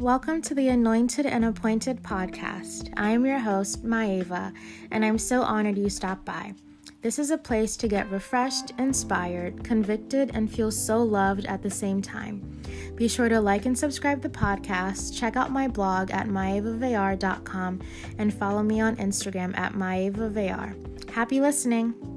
[0.00, 2.92] Welcome to the Anointed and Appointed podcast.
[2.98, 4.52] I am your host, Maeva,
[4.90, 6.52] and I'm so honored you stopped by.
[7.00, 11.70] This is a place to get refreshed, inspired, convicted, and feel so loved at the
[11.70, 12.60] same time.
[12.94, 17.80] Be sure to like and subscribe to the podcast, check out my blog at maevavayar.com,
[18.18, 21.10] and follow me on Instagram at maevavayar.
[21.10, 22.15] Happy listening!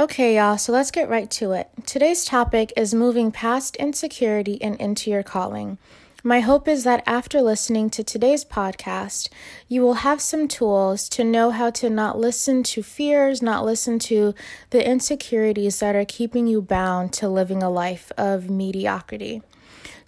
[0.00, 1.68] Okay, y'all, so let's get right to it.
[1.84, 5.76] Today's topic is moving past insecurity and into your calling.
[6.24, 9.28] My hope is that after listening to today's podcast,
[9.68, 13.98] you will have some tools to know how to not listen to fears, not listen
[13.98, 14.34] to
[14.70, 19.42] the insecurities that are keeping you bound to living a life of mediocrity.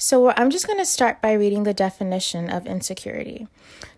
[0.05, 3.47] So, I'm just going to start by reading the definition of insecurity.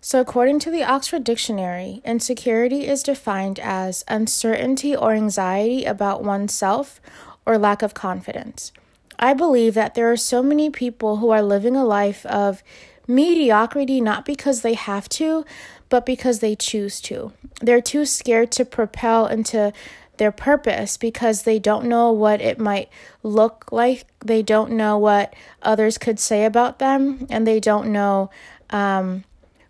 [0.01, 7.01] So, according to the Oxford Dictionary, insecurity is defined as uncertainty or anxiety about oneself
[7.43, 8.71] or lack of confidence.
[9.17, 12.61] I believe that there are so many people who are living a life of
[13.07, 15.43] mediocrity not because they have to,
[15.89, 17.33] but because they choose to.
[17.61, 19.73] They're too scared to propel into
[20.17, 22.89] their purpose because they don't know what it might
[23.23, 24.05] look like.
[24.19, 28.29] They don't know what others could say about them, and they don't know
[28.69, 29.23] um,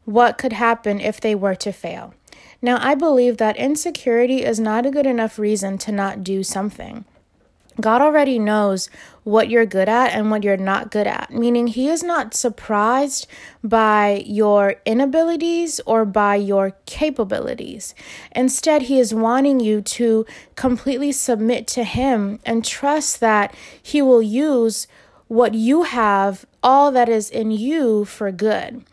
[0.06, 2.14] what could happen if they were to fail.
[2.62, 7.06] Now, I believe that insecurity is not a good enough reason to not do something.
[7.80, 8.90] God already knows
[9.26, 13.26] what you're good at and what you're not good at, meaning He is not surprised
[13.64, 17.96] by your inabilities or by your capabilities.
[18.36, 24.22] Instead, He is wanting you to completely submit to Him and trust that He will
[24.22, 24.88] use
[25.28, 28.84] what you have, all that is in you, for good.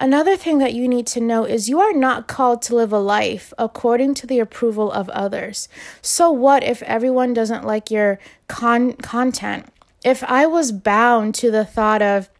[0.00, 2.98] Another thing that you need to know is you are not called to live a
[2.98, 5.68] life according to the approval of others.
[6.00, 9.66] So, what if everyone doesn't like your con- content?
[10.02, 12.30] If I was bound to the thought of,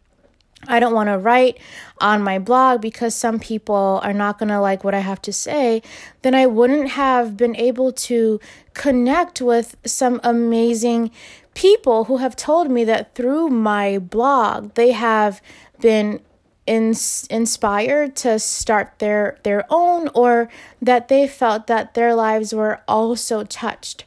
[0.67, 1.59] I don't want to write
[1.99, 5.33] on my blog because some people are not going to like what I have to
[5.33, 5.83] say,
[6.23, 8.39] then I wouldn't have been able to
[8.73, 11.11] connect with some amazing
[11.53, 15.43] people who have told me that through my blog, they have
[15.79, 16.21] been
[16.65, 20.49] ins- inspired to start their their own or
[20.81, 24.05] that they felt that their lives were also touched.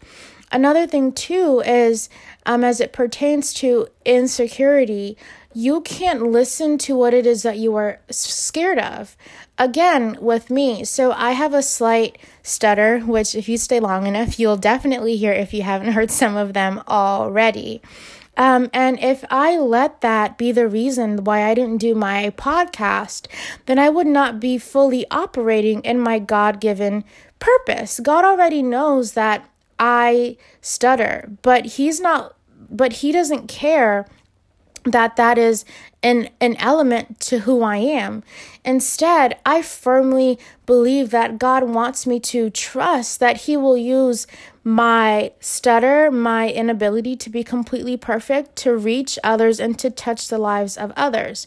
[0.53, 2.09] Another thing too is
[2.47, 5.17] um, as it pertains to insecurity,
[5.53, 9.17] you can't listen to what it is that you are scared of.
[9.57, 14.39] Again, with me, so I have a slight stutter, which if you stay long enough,
[14.39, 17.81] you'll definitely hear if you haven't heard some of them already.
[18.37, 23.27] Um, and if I let that be the reason why I didn't do my podcast,
[23.67, 27.05] then I would not be fully operating in my God given
[27.39, 28.01] purpose.
[28.01, 32.37] God already knows that I stutter, but He's not,
[32.71, 34.07] but He doesn't care
[34.85, 35.65] that that is
[36.03, 38.23] an an element to who I am.
[38.65, 44.27] Instead, I firmly believe that God wants me to trust that he will use
[44.63, 50.39] my stutter, my inability to be completely perfect to reach others and to touch the
[50.39, 51.47] lives of others.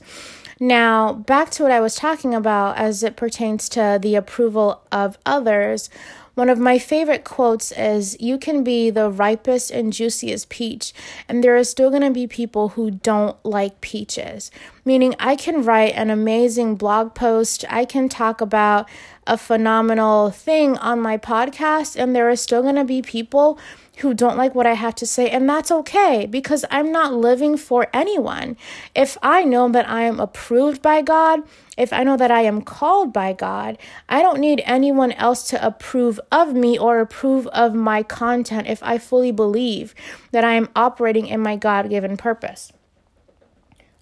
[0.60, 5.18] Now, back to what I was talking about as it pertains to the approval of
[5.26, 5.90] others.
[6.38, 10.94] One of my favorite quotes is You can be the ripest and juiciest peach,
[11.28, 14.52] and there are still going to be people who don't like peaches.
[14.86, 18.88] Meaning, I can write an amazing blog post, I can talk about
[19.26, 23.58] a phenomenal thing on my podcast, and there are still going to be people
[23.98, 27.58] who don't like what I have to say, and that's okay because I'm not living
[27.58, 28.58] for anyone.
[28.96, 31.42] If I know that I am approved by God,
[31.78, 33.78] if I know that I am called by God,
[34.10, 38.82] I don't need anyone else to approve of me or approve of my content if
[38.84, 39.94] I fully believe
[40.32, 42.72] that I am operating in my God given purpose.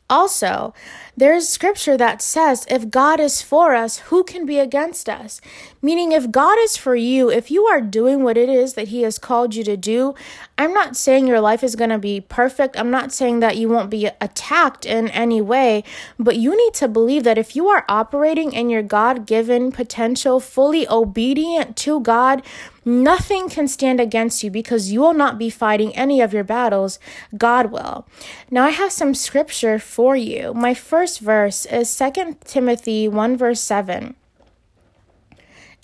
[0.08, 0.74] Also,
[1.18, 5.42] there's scripture that says, if God is for us, who can be against us?
[5.82, 9.02] Meaning, if God is for you, if you are doing what it is that He
[9.02, 10.14] has called you to do,
[10.58, 12.80] I'm not saying your life is going to be perfect.
[12.80, 15.84] I'm not saying that you won't be attacked in any way,
[16.18, 20.40] but you need to believe that if you are operating in your God given potential,
[20.40, 22.42] fully obedient to God,
[22.88, 27.00] Nothing can stand against you because you will not be fighting any of your battles.
[27.36, 28.06] God will.
[28.52, 30.54] Now, I have some scripture for you.
[30.54, 34.16] My first verse is 2 Timothy 1, verse 7.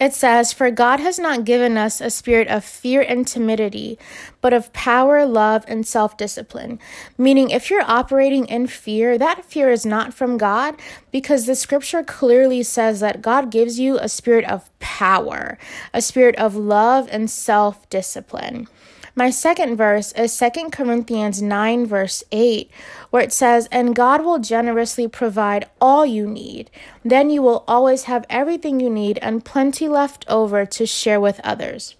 [0.01, 3.99] It says, For God has not given us a spirit of fear and timidity,
[4.41, 6.79] but of power, love, and self discipline.
[7.19, 10.75] Meaning, if you're operating in fear, that fear is not from God
[11.11, 15.59] because the scripture clearly says that God gives you a spirit of power,
[15.93, 18.67] a spirit of love and self discipline.
[19.13, 22.71] My second verse is 2 Corinthians 9, verse 8,
[23.09, 26.71] where it says, And God will generously provide all you need.
[27.03, 31.41] Then you will always have everything you need and plenty left over to share with
[31.43, 31.95] others.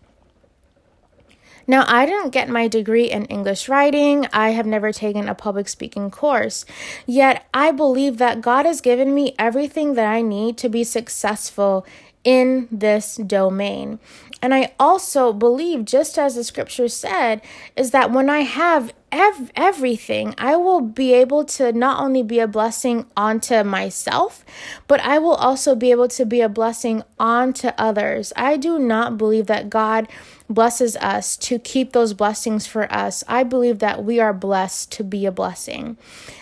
[1.67, 4.27] Now, I didn't get my degree in English writing.
[4.33, 6.65] I have never taken a public speaking course.
[7.05, 11.85] Yet, I believe that God has given me everything that I need to be successful
[12.23, 13.99] in this domain.
[14.41, 17.41] And I also believe, just as the scripture said,
[17.75, 22.39] is that when I have ev- everything, I will be able to not only be
[22.39, 24.43] a blessing onto myself,
[24.87, 28.33] but I will also be able to be a blessing onto others.
[28.35, 30.07] I do not believe that God
[30.49, 33.23] blesses us to keep those blessings for us.
[33.27, 35.97] I believe that we are blessed to be a blessing.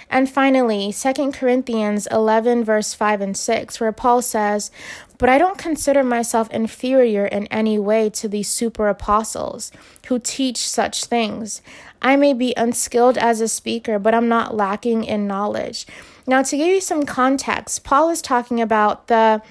[0.09, 4.71] And finally, 2 Corinthians 11, verse 5 and 6, where Paul says,
[5.19, 9.71] But I don't consider myself inferior in any way to these super apostles
[10.07, 11.62] who teach such things.
[12.01, 15.86] I may be unskilled as a speaker, but I'm not lacking in knowledge.
[16.25, 19.42] Now, to give you some context, Paul is talking about the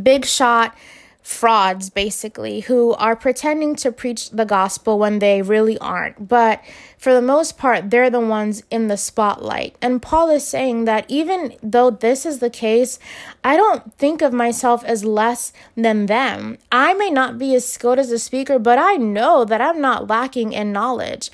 [0.00, 0.76] big shot
[1.22, 6.28] frauds basically who are pretending to preach the gospel when they really aren't.
[6.28, 6.60] But
[6.98, 9.76] for the most part, they're the ones in the spotlight.
[9.80, 12.98] And Paul is saying that even though this is the case,
[13.44, 16.58] I don't think of myself as less than them.
[16.72, 20.08] I may not be as skilled as a speaker, but I know that I'm not
[20.08, 21.30] lacking in knowledge.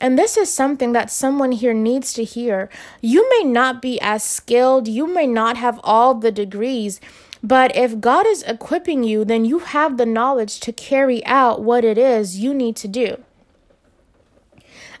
[0.00, 2.68] And this is something that someone here needs to hear.
[3.00, 7.00] You may not be as skilled, you may not have all the degrees,
[7.42, 11.84] but if God is equipping you, then you have the knowledge to carry out what
[11.84, 13.22] it is you need to do.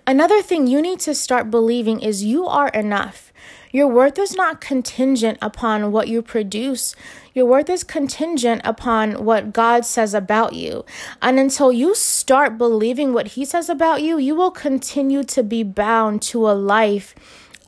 [0.06, 3.32] Another thing you need to start believing is you are enough.
[3.70, 6.96] Your worth is not contingent upon what you produce.
[7.32, 10.84] Your worth is contingent upon what God says about you.
[11.22, 15.62] And until you start believing what He says about you, you will continue to be
[15.62, 17.14] bound to a life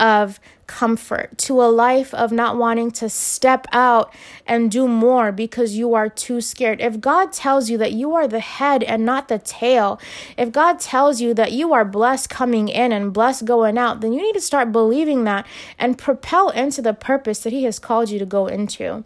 [0.01, 4.13] of comfort, to a life of not wanting to step out
[4.47, 6.81] and do more because you are too scared.
[6.81, 10.01] If God tells you that you are the head and not the tail,
[10.37, 14.13] if God tells you that you are blessed coming in and blessed going out, then
[14.13, 15.47] you need to start believing that
[15.79, 19.05] and propel into the purpose that He has called you to go into.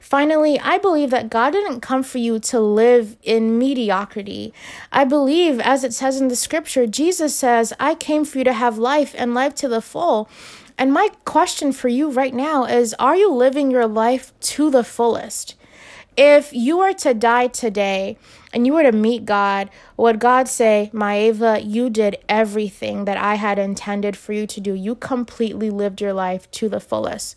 [0.00, 4.52] Finally, I believe that God didn't come for you to live in mediocrity.
[4.90, 8.52] I believe, as it says in the scripture, Jesus says, I came for you to
[8.52, 10.28] have life and life to the full.
[10.80, 14.82] And my question for you right now is Are you living your life to the
[14.82, 15.54] fullest?
[16.16, 18.16] If you were to die today
[18.54, 19.68] and you were to meet God,
[19.98, 24.72] would God say, Maeva, you did everything that I had intended for you to do?
[24.72, 27.36] You completely lived your life to the fullest.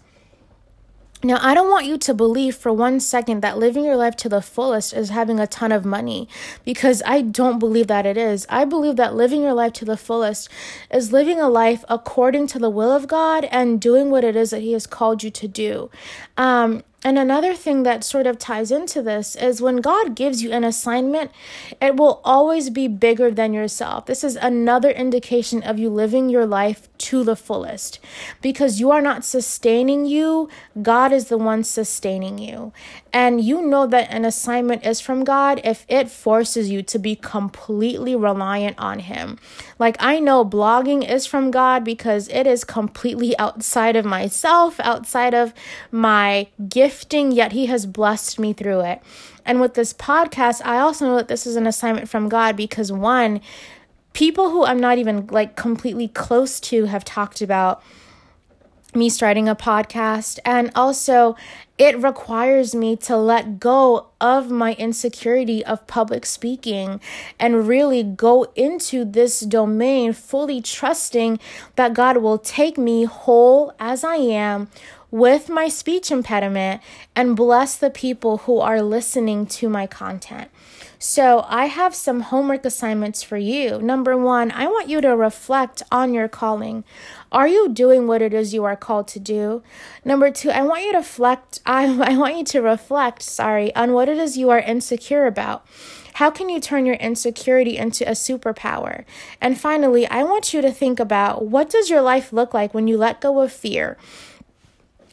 [1.26, 4.30] Now, I don't want you to believe for one second that living your life to
[4.30, 6.28] the fullest is having a ton of money
[6.66, 8.46] because I don't believe that it is.
[8.50, 10.50] I believe that living your life to the fullest
[10.92, 14.50] is living a life according to the will of God and doing what it is
[14.50, 15.90] that He has called you to do.
[16.36, 20.52] Um, and another thing that sort of ties into this is when God gives you
[20.52, 21.32] an assignment,
[21.82, 24.06] it will always be bigger than yourself.
[24.06, 28.00] This is another indication of you living your life to the fullest
[28.42, 30.48] because you are not sustaining you,
[30.82, 32.72] God is the one sustaining you.
[33.12, 37.16] And you know that an assignment is from God if it forces you to be
[37.16, 39.38] completely reliant on Him.
[39.78, 45.36] Like, I know blogging is from God because it is completely outside of myself, outside
[45.36, 45.54] of
[45.92, 46.48] my
[47.32, 49.02] yet He has blessed me through it.
[49.46, 52.92] And with this podcast, I also know that this is an assignment from God because
[52.92, 53.42] one,
[54.14, 57.84] people who I'm not even like completely close to have talked about
[58.96, 60.40] me starting a podcast.
[60.46, 61.36] And also,
[61.78, 67.02] it requires me to let go of my insecurity of public speaking
[67.40, 71.40] and really go into this domain fully trusting
[71.76, 74.70] that God will take me whole as I am
[75.10, 76.82] with my speech impediment
[77.16, 80.50] and bless the people who are listening to my content.
[81.06, 83.82] So, I have some homework assignments for you.
[83.82, 86.86] Number one, I want you to reflect on your calling.
[87.30, 89.64] Are you doing what it is you are called to do?
[90.06, 93.94] Number two, I want you to reflect, I, I want you to reflect, sorry, on
[93.94, 95.66] what it is you are insecure about.
[96.18, 99.04] How can you turn your insecurity into a superpower?
[99.42, 102.88] And finally, I want you to think about what does your life look like when
[102.88, 103.98] you let go of fear?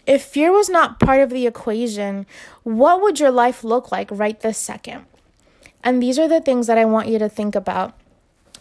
[0.07, 2.27] If fear was not part of the equation,
[2.65, 5.07] what would your life look like right this second?
[5.83, 7.95] And these are the things that I want you to think about.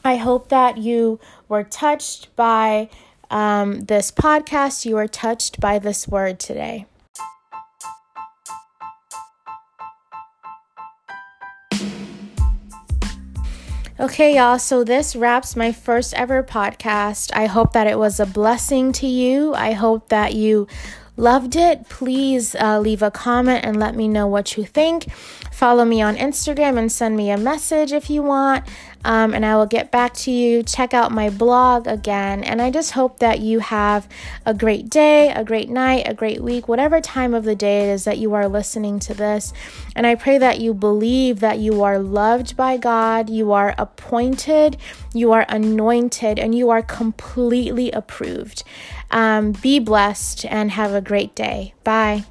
[0.05, 1.19] I hope that you
[1.49, 2.89] were touched by
[3.29, 6.85] um, this podcast, you were touched by this word today.
[13.99, 17.31] Okay, y'all, so this wraps my first ever podcast.
[17.35, 19.53] I hope that it was a blessing to you.
[19.53, 20.67] I hope that you
[21.19, 21.89] loved it.
[21.89, 25.11] Please uh, leave a comment and let me know what you think.
[25.51, 28.65] Follow me on Instagram and send me a message if you want.
[29.03, 30.63] Um, and I will get back to you.
[30.63, 32.43] Check out my blog again.
[32.43, 34.07] And I just hope that you have
[34.45, 37.93] a great day, a great night, a great week, whatever time of the day it
[37.93, 39.53] is that you are listening to this.
[39.95, 44.77] And I pray that you believe that you are loved by God, you are appointed,
[45.13, 48.63] you are anointed, and you are completely approved.
[49.11, 51.73] Um, be blessed and have a great day.
[51.83, 52.25] Bye.